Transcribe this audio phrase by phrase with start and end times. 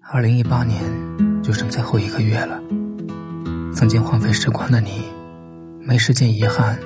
[0.00, 0.82] 二零一八年
[1.42, 2.60] 就剩最后一个月了，
[3.74, 5.04] 曾经荒废时光的你，
[5.80, 6.78] 没时间遗憾，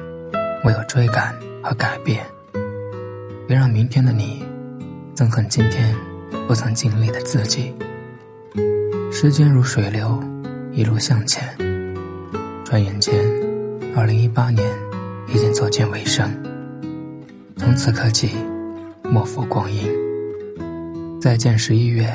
[0.64, 2.24] 唯有追赶和改变。
[3.46, 4.44] 别让明天的你
[5.14, 5.94] 憎恨今天
[6.48, 7.72] 不曾经历的自己。
[9.12, 10.20] 时间如水流，
[10.72, 11.44] 一路向前，
[12.64, 13.14] 转眼间，
[13.94, 14.66] 二零一八年
[15.28, 16.28] 已经走进尾声。
[17.56, 18.30] 从此刻起，
[19.04, 19.88] 莫负光阴。
[21.20, 22.10] 再见十一月，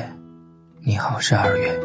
[0.88, 1.78] 你好十二月。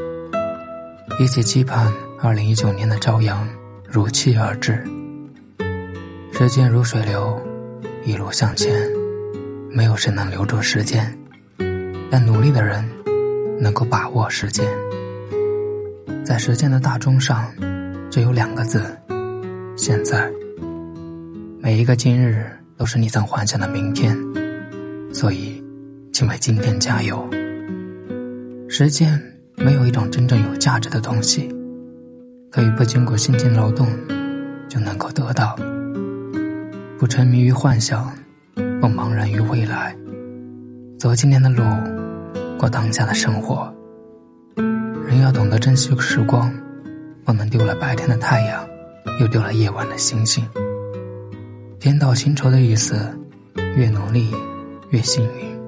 [1.19, 1.91] 一起期盼
[2.21, 3.45] 二零一九年的朝阳
[3.86, 4.82] 如期而至。
[6.32, 7.37] 时间如水流，
[8.05, 8.89] 一路向前，
[9.69, 11.14] 没有谁能留住时间，
[12.09, 12.81] 但努力的人
[13.59, 14.65] 能够把握时间。
[16.23, 17.54] 在时间的大钟上，
[18.09, 18.86] 只有两个字：
[19.75, 20.31] 现在。
[21.59, 22.50] 每一个今日。
[22.75, 24.17] 都是你曾幻想的明天，
[25.14, 25.64] 所以，
[26.11, 27.29] 请为今天加油。
[28.75, 29.21] 时间
[29.55, 31.47] 没有一种真正有价值的东西，
[32.50, 33.88] 可以不经过辛勤劳动
[34.67, 35.56] 就能够得到。
[36.98, 38.11] 不沉迷于幻想，
[38.56, 39.95] 不茫然于未来，
[40.98, 41.64] 走今天的路，
[42.58, 43.72] 过当下的生活。
[45.05, 46.52] 人要懂得珍惜时光，
[47.23, 48.67] 不能丢了白天的太阳，
[49.20, 50.44] 又丢了夜晚的星星。
[51.80, 52.95] 天道情仇的意思，
[53.76, 54.33] 越努力
[54.89, 55.62] 越幸运。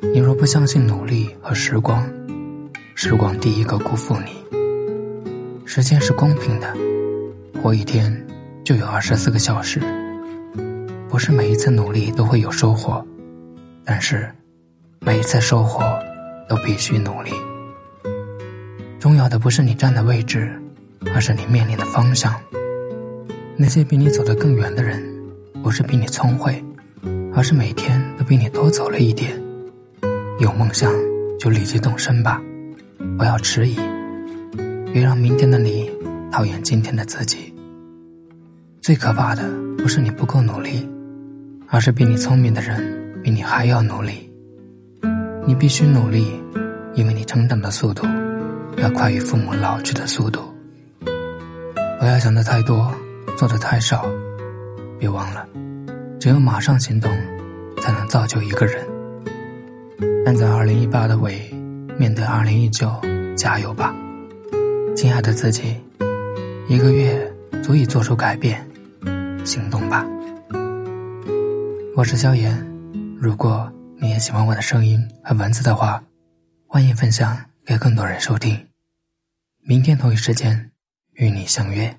[0.00, 2.08] 你若不相信努力和时光，
[2.94, 4.32] 时光第一个辜负你。
[5.64, 6.72] 时间是公平的，
[7.60, 8.26] 活一天
[8.64, 9.80] 就有二十四个小时。
[11.08, 13.04] 不是每一次努力都会有收获，
[13.84, 14.30] 但是
[15.00, 15.82] 每一次收获
[16.48, 17.32] 都必须努力。
[18.98, 20.50] 重要的不是你站的位置，
[21.14, 22.34] 而是你面临的方向。
[23.56, 25.02] 那些比你走得更远的人。
[25.60, 26.64] 不是比你聪慧，
[27.34, 29.32] 而是每天都比你多走了一点。
[30.38, 30.92] 有梦想
[31.36, 32.40] 就立即动身吧，
[33.18, 33.76] 不要迟疑，
[34.92, 35.90] 别让明天的你
[36.30, 37.52] 讨厌今天的自己。
[38.80, 39.42] 最可怕的
[39.76, 40.88] 不是你不够努力，
[41.66, 44.30] 而是比你聪明的人比你还要努力。
[45.44, 46.40] 你必须努力，
[46.94, 48.06] 因为你成长的速度
[48.76, 50.40] 要快于父母老去的速度。
[51.98, 52.94] 不要想的太多，
[53.36, 54.06] 做的太少。
[55.00, 55.44] 别忘了，
[56.20, 57.10] 只有马上行动，
[57.80, 58.86] 才能造就一个人。
[60.28, 61.50] 站在二零一八的尾，
[61.98, 62.94] 面对二零一九，
[63.34, 63.96] 加油吧，
[64.94, 65.74] 亲爱的自己！
[66.68, 67.32] 一个月
[67.64, 68.62] 足以做出改变，
[69.42, 70.06] 行动吧。
[71.96, 72.54] 我是萧炎，
[73.18, 76.04] 如果你也喜欢我的声音和文字的话，
[76.66, 77.34] 欢迎分享
[77.64, 78.66] 给更多人收听。
[79.62, 80.70] 明天同一时间，
[81.14, 81.96] 与你相约。